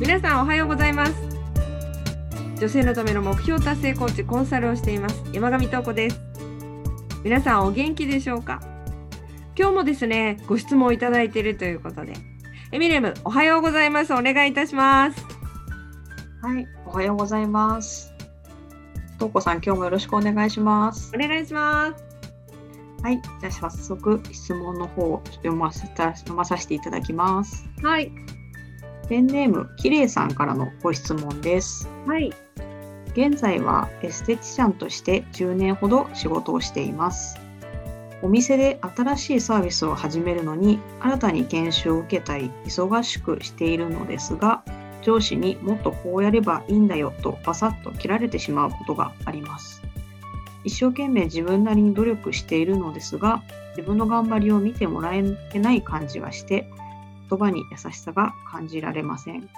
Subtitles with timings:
[0.00, 1.12] 皆さんおはようございます。
[2.58, 5.22] 女性のための目標達成コーチコンサルをしています。
[5.30, 6.18] 山上東子です。
[7.22, 8.62] 皆さんお元気でしょうか？
[9.58, 12.14] 今日もですねご質問をいただいているということで。
[12.72, 14.14] エミレムおはようございます。
[14.14, 15.22] お願いいたします。
[16.40, 18.14] はいおはようございます。
[19.18, 21.12] 東子さん今日もよろしくお願いします。
[21.14, 23.02] お願いします。
[23.02, 27.68] はいじゃあ早速質問の方を読ませた読まさせていただきます。
[27.82, 28.10] はい
[29.10, 31.88] ペンネームきれいさんからのご質問です。
[32.06, 32.32] はい。
[33.08, 37.36] 現在はエステティシャンとして10年ほど仕事をしています。
[38.22, 44.62] お店で新しいサービスを始めるのに新たに研修を受けたり忙しくしているのですが
[45.02, 49.82] 上司にもっとこうやればいいんだよとバサッと切られてしまうことがあります。
[50.62, 56.70] 一生懸命自分なりに努力しているのですが自分の頑張りを見てもらえてない感じがして
[57.30, 59.48] 言葉に優しさが感じられません。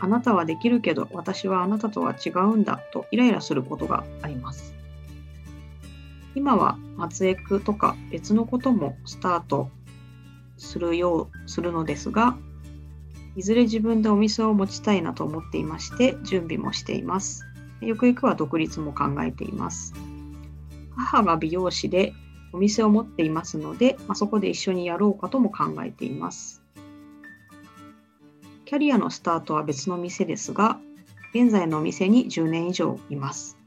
[0.00, 4.74] あなたはできるけど私はあなたとは違うんだとイライラすることがあります。
[6.34, 9.70] 今は松江区とか別のこともスタート
[10.58, 12.36] するようするのですが
[13.36, 17.44] いずれ自分でお店を持ちたいなと思っていまして準備もしています。
[17.80, 19.94] ゆくゆくは独立も考えています。
[20.96, 22.12] 母が美容師で
[22.52, 26.59] お店を持っていますので、まあ、そこで一緒にやろうかとも考えています。
[28.70, 30.78] キャリアのスタートは別の店ですが
[31.34, 33.58] 現在のお店に10年以上います。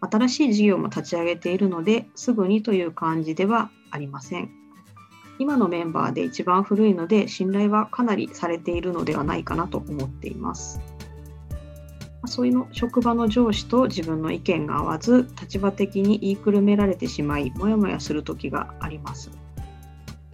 [0.00, 4.50] 新しい事業も立ち上げているのですぐにという感じではありません。
[5.38, 10.80] 今のメンバーで一番古いので信頼はかなりされているのではないかなと思っています。
[12.26, 19.30] そういうの職場の上司と自分の意見が合わず立場的に言いくるめられてしまいモヤモヤする時があります。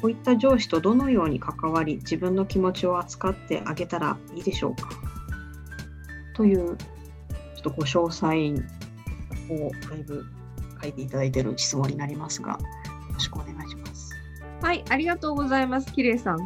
[0.01, 4.91] こういった上司とどのように関わり自分の気持ちを扱ってあげたらいいでしょうか？
[6.35, 8.55] というちょっとご詳細
[9.53, 10.25] をだいぶ
[10.81, 12.59] 書いていただいている質問になりますがよ
[13.13, 14.13] ろしくお願いします。
[14.63, 16.39] はいありがとうございますきれいさん。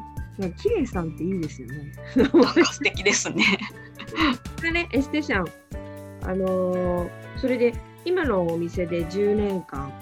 [0.57, 1.93] きれいさんっていいですよね。
[2.17, 3.45] 素敵ですね。
[4.63, 5.47] がね、エステシャン。
[6.23, 7.75] あのー、それで、
[8.05, 9.93] 今のお店で10年間、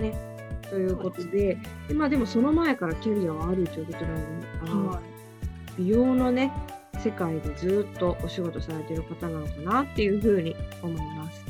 [0.00, 0.14] ね、
[0.74, 4.16] ということで、でまあ、でもその前からキャリアはあるということなの
[4.90, 5.00] で、は
[5.78, 6.52] い、美容のね、
[6.98, 11.44] 世界でずっとお仕事されてる方なのかなっていうふうに思います、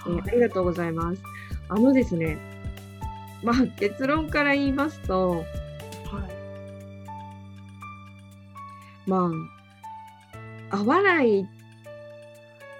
[0.00, 1.22] はい、えー、ありがとうございます。
[1.70, 2.36] あのですね、
[3.42, 5.46] まあ、結論から言いますと、はい、
[9.08, 9.30] ま
[10.70, 11.48] あ、合わない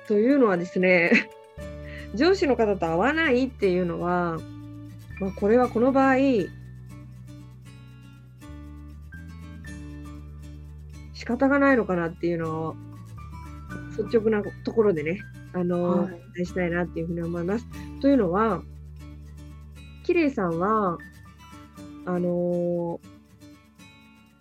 [0.09, 1.31] というのはですね
[2.15, 4.37] 上司の方と合わないっていうのは、
[5.21, 6.17] まあ、これはこの場合
[11.15, 12.77] 仕方がないのかなっていうのを
[13.97, 15.21] 率直なところでね
[15.55, 17.67] あの、はい、お伝えしたいなっていうふうに思います。
[18.01, 18.63] というのは
[20.05, 20.99] きれいさんは
[22.05, 23.17] あのー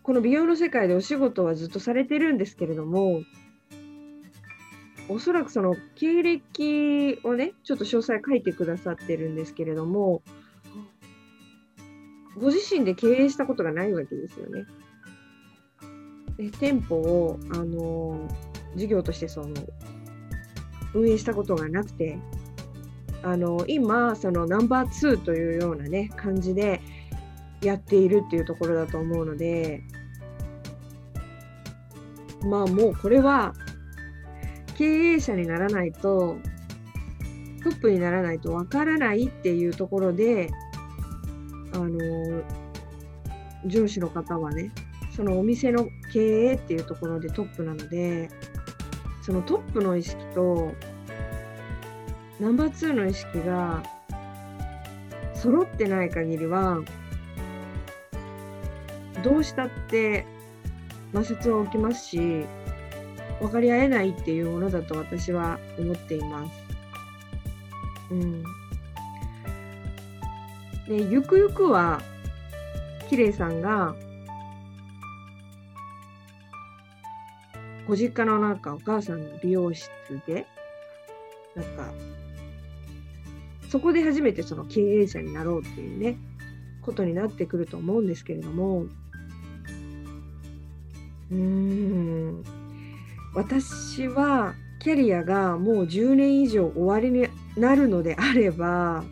[0.05, 3.23] この美容の世界でお仕事はずっとされてるんですけれども、
[5.09, 10.21] おそらくその経歴をね、ちょっと詳細書いてくださってるんですけれども、
[12.39, 14.65] ご自身で経営したことがないわけですよね。
[16.37, 18.27] で店舗を、あの
[18.75, 19.53] 事業としてその
[20.93, 22.17] 運営したことがなくて、
[23.23, 26.81] あの今、そのナンバー2というようなね、感じで
[27.61, 29.81] やっているっていうところだと思うので、
[32.45, 33.53] まあもうこれは
[34.77, 36.37] 経営者にならないと
[37.63, 40.51] トップにならないとわからないっていうところで
[41.75, 42.43] あの
[43.65, 44.71] 上司の方はね
[45.15, 48.29] そのお店の経営っていうところでトップなので
[49.21, 50.71] そのトップの意識と
[52.39, 53.81] ナンバー2の意識が
[55.33, 56.79] 揃ってない限りは
[59.23, 60.25] どうしたって
[61.13, 62.45] 摩擦は起きますし
[63.39, 66.51] 分かり合えないっていうものだと私は思っています。
[68.11, 68.43] うん。
[70.87, 72.01] で、ゆくゆくは、
[73.09, 73.95] きれいさんが、
[77.87, 79.89] ご実家のなんかお母さんの美容室
[80.27, 80.45] で、
[81.55, 81.91] なんか、
[83.69, 86.17] そこで初めてその経営者になろうっていうね、
[86.81, 88.85] ことになってくると思うんですけれども、
[91.31, 92.43] うーん、
[93.33, 97.27] 私はキャリアがもう10年以上終わりに
[97.57, 99.03] なるのであれば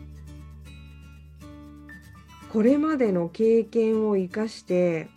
[2.54, 5.08] これまでの経験を生かして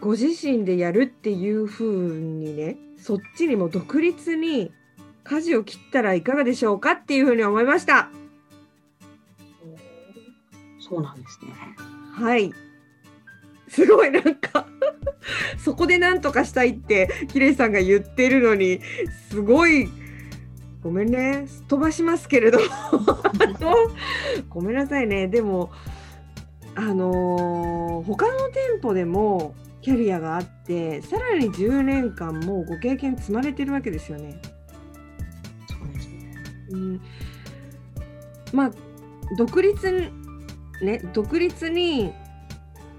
[0.00, 4.70] ご自身でやるっていう風にねそっちにも独立に
[5.24, 8.10] 舵を切ったらいかがでしょうかっていうふうに思いました。
[10.78, 11.52] そうなんですね。
[12.12, 12.52] はい。
[13.66, 14.68] すごいなんか
[15.58, 18.80] そこで何とかしたいってキレイさんが言ってるのに
[19.30, 19.88] すごい
[20.82, 22.58] ごめんね飛ばしますけれど
[24.48, 25.70] ごめんなさいねでも
[26.74, 34.40] あのー他の店舗でもキャリアがあってさらに10年間もご経験積まれてるわけですよね。
[35.66, 36.34] そうですね。
[36.70, 37.00] うん、
[38.52, 38.70] まあ
[39.36, 40.10] 独立に
[40.86, 42.12] ね独立に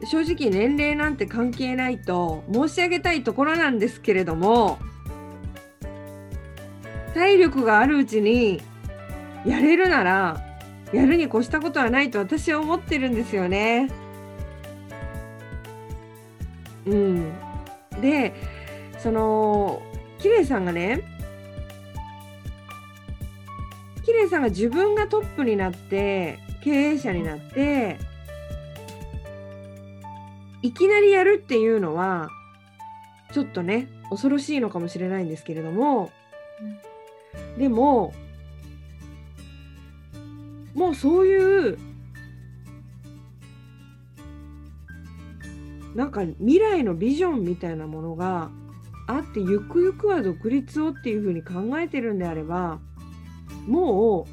[0.06, 4.80] 正直年齢なんて関係ないと申し上げたいところなんですけれども
[7.14, 8.62] 体力があるうちに
[9.46, 10.46] やれるなら
[10.92, 13.90] やるに越したことはないと私は思ってるんですよね。
[16.86, 17.32] うん、
[18.02, 18.34] で
[18.98, 19.82] その
[20.18, 21.04] キレイさんがね
[24.04, 27.98] キレイさんが自分がトップになって経営者になって
[30.62, 32.30] いきなりやるっていうのは
[33.34, 36.12] ちょっとね恐ろしいのかもしれないんですけれども、
[37.58, 38.14] でも
[40.74, 41.78] もうそういう
[45.96, 48.50] なんか未来のビジョンみたいなものが
[49.08, 52.80] あってゆくゆくは独立をっていうふうに考えてるんであれば
[53.68, 54.28] も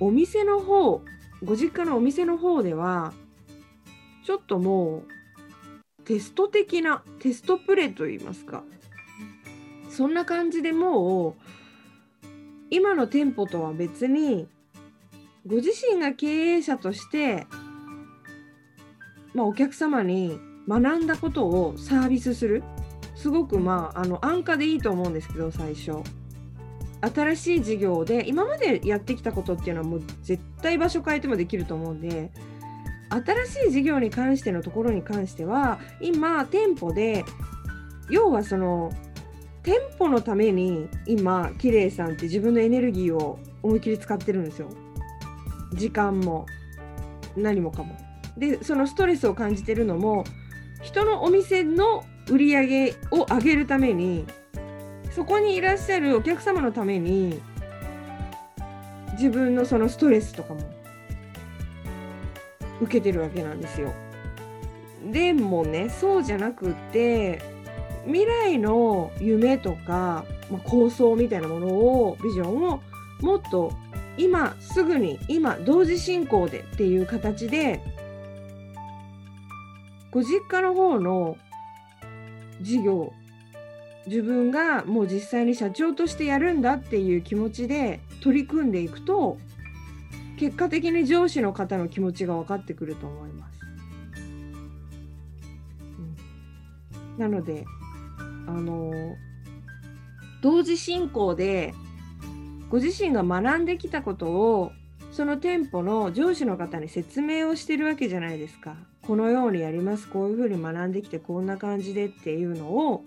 [0.00, 1.02] うお店の方
[1.42, 3.12] ご実家のお店の方では
[4.26, 5.04] ちょっとも
[5.98, 8.62] うテスト的なテストプレイといいますか
[9.90, 11.34] そんな感じでもう
[12.70, 14.48] 今の店舗とは別に
[15.46, 17.46] ご自身が経営者として、
[19.34, 20.38] まあ、お客様に
[20.68, 22.62] 学んだことをサービスする。
[23.16, 26.02] すごくまああの安価でいいと思うんですけど最初。
[27.02, 32.30] 新しい事業で今までやってきたことっていうのはもう絶対場所変えてもできると思うんで
[33.08, 37.24] 新しい事業に関してのところに関しては今店舗で
[38.10, 38.92] 要はその
[39.62, 44.68] 店舗のために今キレイさんって自分のエネルギーを思いっきり使ってるんですよ
[45.74, 46.46] 時間も
[47.36, 47.96] 何もかも
[48.36, 50.24] でそのストレスを感じてるのも
[50.82, 54.24] 人のお店の売り上げを上げるために
[55.10, 57.40] そこにいらっしゃるお客様のために
[59.12, 60.60] 自分のそのストレスとかも
[62.80, 63.92] 受けてるわけなんですよ。
[65.12, 67.42] でもねそうじゃなくて
[68.06, 72.82] 未来の夢とか、まあ、構想みたいなものをビジョンを
[73.20, 73.72] もっと
[74.16, 77.80] 今すぐに今同時進行でっていう形で
[80.10, 81.36] ご実家の方の
[82.60, 83.12] 事業
[84.06, 89.38] 自分がもう実際に社長としてやるんだっていう気持ちで取り組んでいくと
[90.38, 93.60] 結果的に上司の方の気持ちが分かってくると思います。
[97.16, 97.66] うん、なので
[98.50, 99.16] あの
[100.42, 101.74] 同時進行で
[102.68, 104.72] ご自身が学んできたことを
[105.12, 108.76] その店舗の上司の方に説明をしてるわけじゃないですか。
[109.02, 113.04] このようにやりますこういうふうに学んできてこんな感じでっていうのを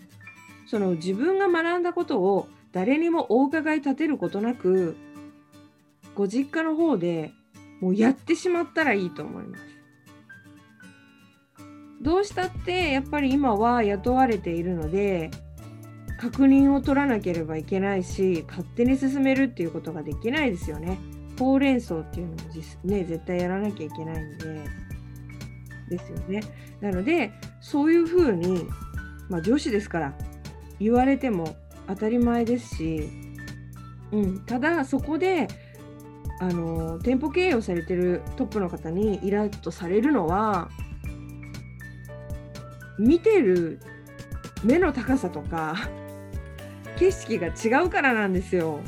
[0.68, 4.98] その自分が学んだことを誰にもお伺い立てることなく
[6.16, 7.32] ご実家の方で
[7.80, 9.64] もうやってしまったらいいと思います。
[12.04, 15.32] どうしたってやっぱり今は雇われているので
[16.20, 21.00] 確認を取らなければいけないし勝手に進めるっていうことができないですよね。
[21.40, 22.38] ほうれん草っていうのも、
[22.84, 24.64] ね、絶対やらなきゃいけないんで
[25.90, 26.42] ですよね。
[26.82, 27.32] なので
[27.62, 28.66] そういうふうに、
[29.30, 30.14] まあ、上司ですから
[30.80, 31.56] 言われても
[31.88, 33.10] 当たり前ですし、
[34.12, 35.48] うん、ただそこで
[36.40, 40.70] あの店舗経営をされてるトップの方にイラッとされるのは
[42.98, 43.80] 見てる
[44.64, 45.76] 目の高さとか
[46.98, 48.80] 景色が違うからなんですよ。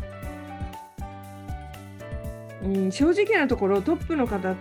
[2.63, 4.55] うん、正直なところトップの方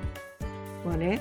[0.84, 1.20] はね、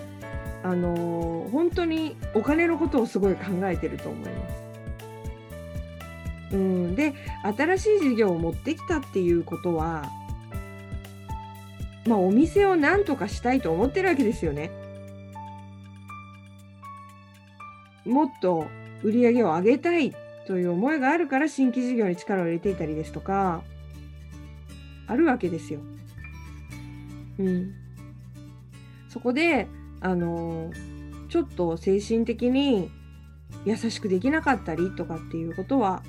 [0.63, 4.63] あの本当にお金のことをすごい考えてると思います。
[6.53, 7.13] うん、で
[7.57, 10.05] 新しい事業を持ってきたっていうことは、
[12.05, 14.82] まあ、お店を何とかしたいと思ってるわけですよね。
[18.05, 18.67] もっと
[19.03, 20.13] 売り上げを上げたい
[20.45, 23.63] という思いがあるから新規事業に力を入れていたりですとか
[25.07, 25.79] あるわけですよ。
[27.39, 27.73] うん、
[29.09, 29.67] そこで
[30.01, 30.71] あの
[31.29, 32.91] ちょっと精神的に
[33.65, 36.03] 優しくできなかったりとかっていうことは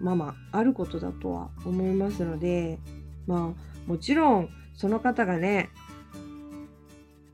[0.00, 2.78] まあまああることだとは思いますので
[3.26, 5.70] まあもちろんその方がね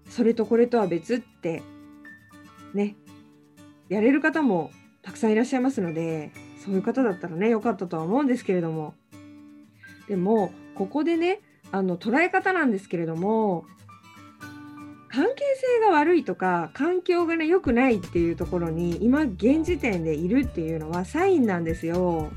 [0.08, 1.62] それとこれとは別って
[2.72, 2.96] ね
[3.88, 4.70] やれる方も
[5.02, 6.32] たくさんいらっしゃいますので
[6.64, 8.94] そういう方だったらね良かったとは思うんですけれども
[10.08, 11.40] でもここでね
[11.70, 13.64] あの捉え方なんですけれども
[15.10, 15.42] 関係
[15.80, 22.30] 性が悪いとか環境がね良くないっていうところに今現時点でいるっていうのはサインなんですよ。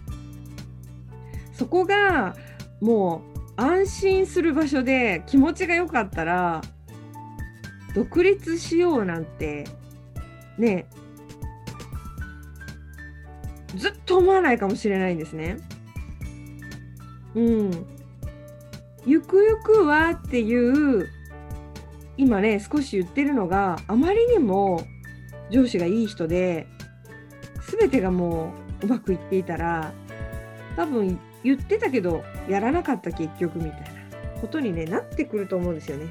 [1.53, 2.35] そこが
[2.79, 3.21] も
[3.57, 6.61] う安心する場所で気持ちが良かったら
[7.93, 9.65] 独立しようなんて
[10.57, 10.87] ね
[13.75, 15.57] ずっと思わないかもしれないんですね。
[17.35, 17.85] うん。
[19.05, 21.07] ゆくゆくはっていう
[22.17, 24.83] 今ね少し言ってるのがあまりにも
[25.49, 26.67] 上司がいい人で
[27.79, 29.91] 全てがもううまくいっていたら
[30.75, 33.87] 多分言ってたけどやらなかった結局みたいな
[34.39, 36.05] ことに、ね、なってくると思うんですよね。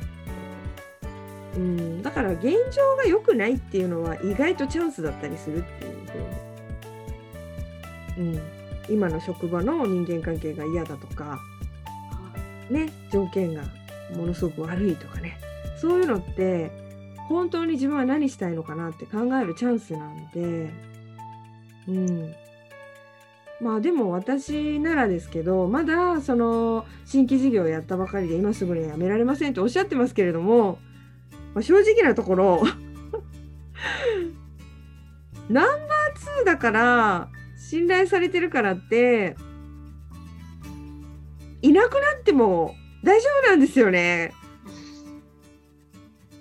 [1.56, 5.99] うん、だから現状が良くないっていうのは意外とチャンスだったりするっていう
[8.20, 8.40] う、ん、
[8.88, 11.40] 今の職場の人間関係が嫌だとか、
[12.70, 13.62] ね、条件が
[14.16, 15.38] ものすごく悪いとかね。
[15.80, 16.70] そういうのって
[17.28, 20.70] 本当に自分は何したいのかなって考えるチャンスなんで、
[21.88, 22.34] うん、
[23.60, 30.78] まあでも私ならですけどまだその新規事業をやったばかりで今すぐにはやめられませんとおっしゃってますけれども、
[31.54, 32.62] まあ、正直なところ
[35.48, 35.68] ナンバー
[36.42, 37.28] 2だから
[37.70, 39.36] 信頼されてるからって
[41.62, 42.74] いなくなっても
[43.04, 44.32] 大丈夫なんですよね。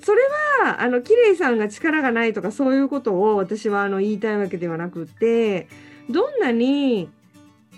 [0.01, 0.21] それ
[0.63, 5.67] はあの綺麗さんが力がないとかそういうことを私はあの言いたいわけではなくって
[6.09, 7.09] どんなに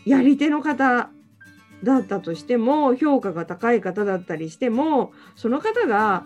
[0.06, 1.10] やり手の方
[1.84, 6.24] だったとしても評価が高い方だったりしてもその方が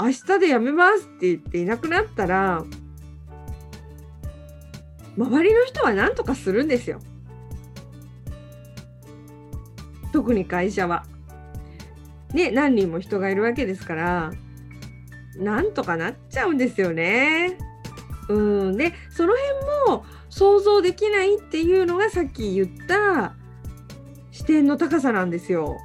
[0.00, 2.64] 明日で辞めますって言っていなくなったら
[5.16, 7.00] 周りの人は何とかするんですよ。
[10.12, 11.04] 特に会社は。
[12.32, 14.32] ね何人も人がいるわけですから
[15.36, 17.58] なんとかなっちゃうんですよね。
[18.28, 18.38] う
[18.72, 19.34] んでその
[19.86, 23.34] 辺も想像できないっていうのがさっき言った
[24.32, 25.76] 視点の高さなんですよ。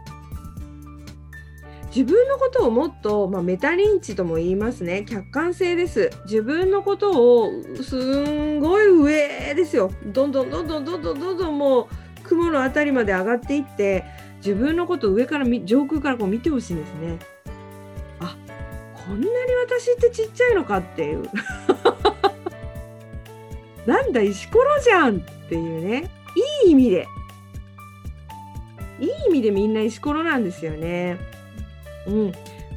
[2.00, 5.04] 自分のことをもっと、まあ、メタ認知とも言いますね。
[5.06, 6.12] 客観性です。
[6.24, 7.52] 自分のことを
[7.84, 9.92] すんごい上ですよ。
[10.06, 11.88] どんどんどんどんどんどんどんどんもう
[12.24, 14.06] 雲の辺りまで上がっていって
[14.38, 17.20] 自分のことを上から上空からこう見てほしいんですね。
[18.22, 18.38] あ
[18.94, 19.30] こんなに
[19.66, 21.24] 私ってちっちゃいのかっていう。
[23.86, 26.10] なんだ石ころじゃんっていうね。
[26.64, 27.08] いい意味で。
[29.02, 31.38] いい意味でみんな石ころなんですよね。
[32.10, 32.32] うん、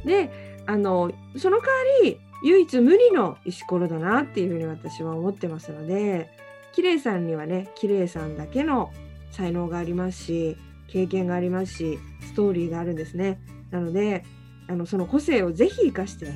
[0.05, 0.31] で
[0.65, 1.67] あのその代わ
[2.03, 6.29] り唯一無二の石ころだなっていうふうに私は思ってますので
[6.73, 8.91] 綺麗さんにはね綺麗さんだけの
[9.31, 13.39] 才能がありますし経験がありますしストーリーがあるんですね。
[13.71, 14.23] なので
[14.67, 16.31] あのその個性をぜひ生かして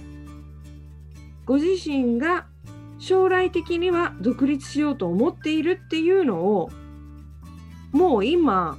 [1.46, 2.48] ご自身が
[3.00, 6.70] 将来的には独立しようと思っているっていうのを
[7.92, 8.78] もう今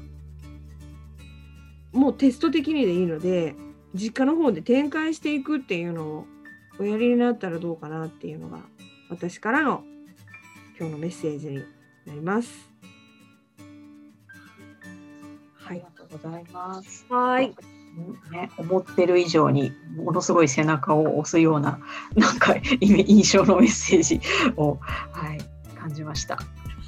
[1.92, 3.54] もうテスト的にでいいので
[3.98, 6.26] 実家の方で展開していくっていうのを
[6.78, 8.60] おやりになったらどうかなっていうのが
[9.10, 9.82] 私からの
[10.78, 11.56] 今日のメッセージに
[12.06, 12.70] なります。
[15.54, 17.06] はい、ありがとうございます。
[17.10, 17.54] はい。
[18.30, 21.80] ね、思ってる以上にものすごい背中を押すような
[22.14, 24.20] なんか印象のメッセージ
[24.56, 25.38] を、はい、
[25.76, 26.38] 感じました。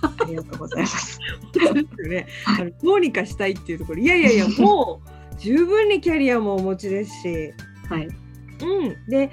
[0.03, 1.19] ありがとうございます。
[2.09, 7.55] ね、あのどうにかしたいっていうところいやいやいや もう十分にキャリアもお持ちですし、
[7.89, 8.09] はい、
[8.63, 9.31] うん、で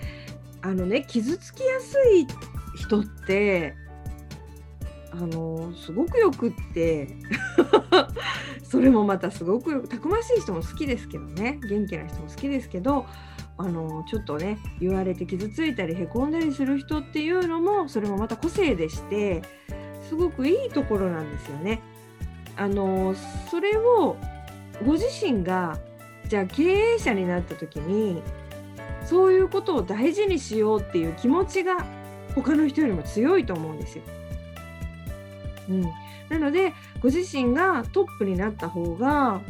[0.62, 2.28] あのね傷つきやすい
[2.78, 3.76] 人って
[5.12, 7.10] あのすごくよくって
[8.64, 11.60] それもまたすごくたくましい人も好きですけどね。
[11.68, 13.06] 元気な人も好きですけど
[13.58, 19.42] あのちょっとね言われて傷ついたりへこんだりする人っていうのもそれもまた個性でして
[20.08, 21.82] すごくいいところなんですよね。
[22.56, 23.14] あの
[23.50, 24.16] それを
[24.86, 25.80] ご自身が
[26.27, 28.22] じゃあ経営者になった時に
[29.05, 31.86] そういうことを大事にしようっていう気持ちが
[32.36, 34.03] 他の人よりも強いと思うんですよ。
[35.69, 35.81] うん、
[36.29, 39.41] なのでご自身がトップになった方が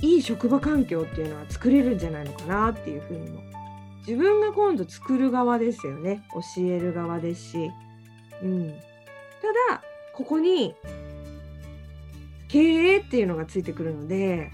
[0.00, 3.42] いい職場環境っていうのは作れるんじゃないのかなっていうふうにも。
[4.06, 6.22] 自分が今度作る側ですよね。
[6.32, 7.70] 教える側ですし。
[8.42, 9.82] うん、ただ
[10.14, 10.74] ここに
[12.48, 14.50] 経営っていうのがついてくるので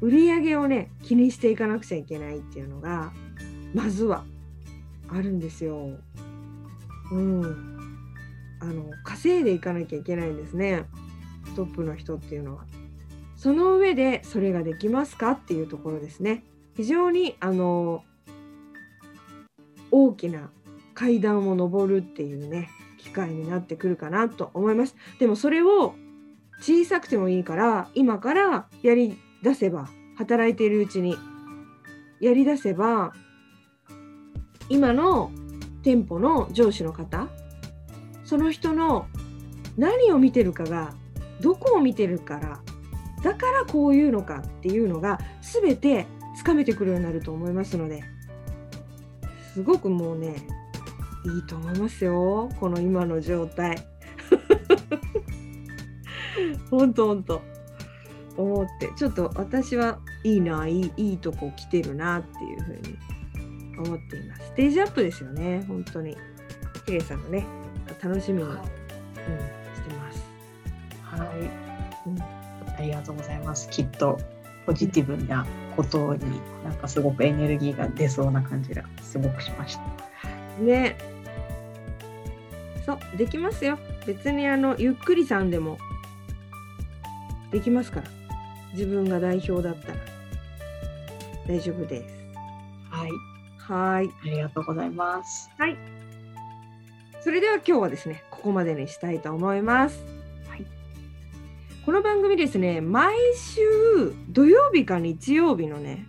[0.00, 3.12] 売り上げをね気にしていかなくちゃいけないっていうのが
[3.74, 4.24] まずは
[5.08, 5.90] あるんですよ。
[7.12, 7.42] うん、
[8.60, 10.86] あの稼いでいかなきゃいけないんですね
[11.54, 12.64] トップの人っていうのは。
[13.36, 16.42] その上でそれができますかっていうところですね。
[16.74, 18.02] 非常にあの
[19.90, 20.50] 大きな
[20.94, 24.96] 階段を上るっていうね機会になってくるかなと思います。
[25.18, 25.94] でもそれを
[26.60, 31.16] 小さくてもいいから今からやり出せば働いているうちに。
[32.20, 33.12] やり出せば
[34.70, 35.30] 今の
[35.82, 37.28] 店舗の上司の方
[38.24, 39.06] その人の
[39.76, 40.94] 何を見てるかが
[41.42, 42.60] どこを見てるから
[43.22, 48.02] だからこういうのかっていうのが全てつかめてくるようになると思いますので。
[49.56, 50.36] すごくもうね
[51.24, 52.50] いいと思いますよ。
[52.60, 53.78] この今の状態。
[56.70, 57.55] ほんとほんと。
[58.36, 62.98] 思ってちょっと私はいいないいいいとこ来てるなっていうふうに
[63.78, 64.46] 思っています。
[64.46, 66.16] ステージアップですよね本当に。
[66.86, 67.44] ヒレさんがね
[68.02, 70.24] 楽しみに、うん、してます。
[71.02, 72.20] はい、うん
[72.78, 73.68] ありがとうございます。
[73.70, 74.18] きっと
[74.66, 80.62] ポジティブなことになんかすごくエネルギーが出そうな感じがすごくしました。
[80.62, 80.96] ね
[82.84, 85.76] そうできますよ別にあのゆっくりさんでも
[87.50, 88.06] できますから
[88.72, 89.98] 自分が代表だったら。
[91.46, 92.16] 大丈夫です。
[92.90, 93.10] はい、
[93.58, 94.10] はーい。
[94.24, 95.50] ありがとうございます。
[95.58, 95.76] はい。
[97.20, 100.00] それでは今日はですねここまでにしたいと思います。
[100.48, 100.64] はい。
[101.84, 106.06] この番組ですね毎週土曜日か日曜日のね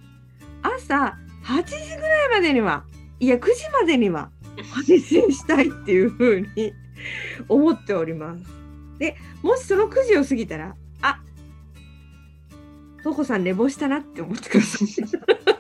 [0.61, 2.83] 朝8時ぐらいまでには
[3.19, 4.29] いや9時までには
[4.73, 6.73] 配信したいっていう風に
[7.47, 8.43] 思っております。
[8.99, 10.75] でもしその9時を過ぎたらあ
[13.07, 14.87] とこさん寝坊したなって思ってください。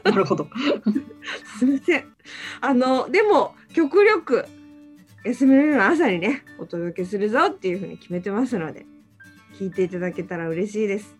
[0.03, 0.47] なるほど。
[1.57, 2.05] すみません。
[2.59, 4.45] あのでも極力
[5.23, 8.85] 休みの日の朝にねお届けするぞっていう風に決めてますので
[9.57, 11.15] 聞いていただけたら嬉しいです。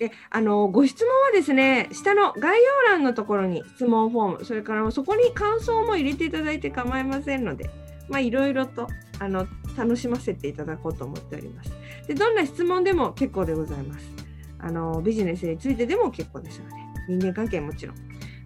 [0.00, 7.70] であのご質問はですね下の概要欄のところに質問フォームそれからそこに感想も入れていただいて構いませんので
[8.08, 8.88] まあいろいろと
[9.20, 11.70] あの楽しませていただこうと思っております。
[12.08, 14.19] でどんな質問でも結構でございます。
[14.62, 16.74] あのビジネスについてでも結構ですので
[17.08, 17.96] 人間関係もちろん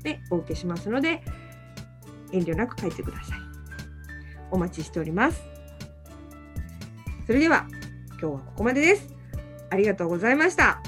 [0.03, 1.23] でお受けしますので
[2.33, 3.39] 遠慮なく書いてください。
[4.51, 5.43] お待ちしております。
[7.27, 7.67] それでは
[8.11, 9.15] 今日はここまでです。
[9.71, 10.81] ありがとうございました。